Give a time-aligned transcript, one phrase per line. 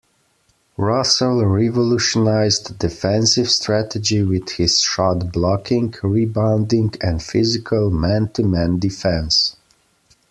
[0.77, 9.57] Russell revolutionized defensive strategy with his shot-blocking, rebounding and physical man-to-man defense.